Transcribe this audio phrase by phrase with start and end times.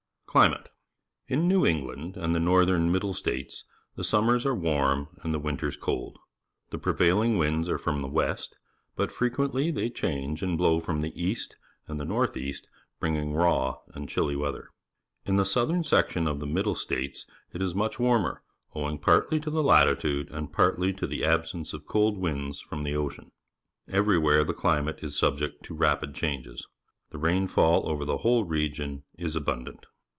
[0.33, 0.69] Climate.—
[1.33, 3.65] In New England and the North em Middle States
[3.97, 6.17] the summers are warm and the winters cold.
[6.69, 8.55] The prevailing winds are from the west,
[8.95, 13.79] but frequently they change and blow from the east and the north east, bringing raw
[13.93, 14.69] and chillj^ weather.
[15.27, 18.37] Iii_llie southern section of the Middle States it is tnucft'^waiTOeF,
[18.73, 22.91] owing partly to the latitiicte aScT partly to the absence of cold winds from the
[22.93, 23.31] oci^m.
[23.31, 23.31] l'
[24.01, 26.67] verywhere the climate is siibject to rapid changes.
[27.09, 29.87] The rainfall over the whole region is abundant.